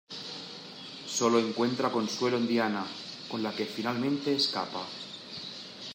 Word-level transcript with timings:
Sólo 1.17 1.37
encuentra 1.37 1.91
consuelo 1.91 2.37
en 2.37 2.47
Diana, 2.47 2.83
con 3.29 3.43
la 3.43 3.51
que 3.55 3.67
finalmente 3.67 4.33
escapa. 4.35 4.83